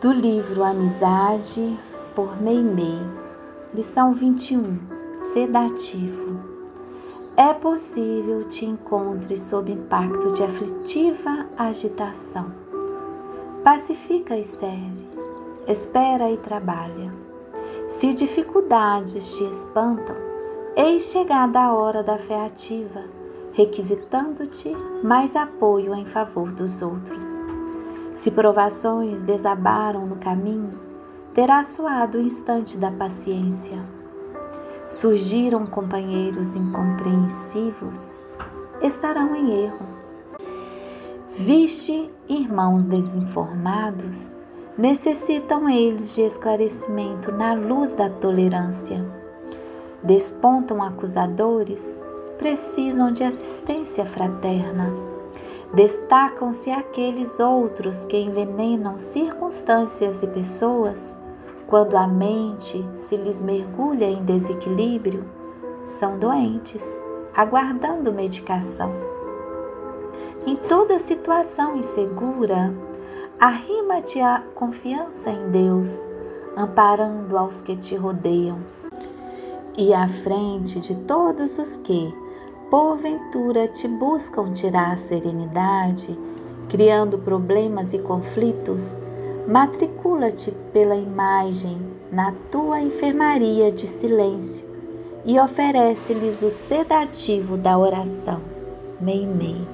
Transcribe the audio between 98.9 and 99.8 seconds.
Meimei.